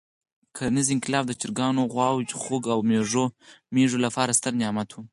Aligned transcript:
کرنیز 0.55 0.87
انقلاب 0.95 1.23
د 1.27 1.33
چرګانو، 1.41 1.89
غواوو، 1.93 2.29
خوګ 2.41 2.63
او 2.73 2.79
مېږو 3.75 3.97
لپاره 4.05 4.37
ستر 4.39 4.53
نعمت 4.61 4.89
وو. 4.91 5.01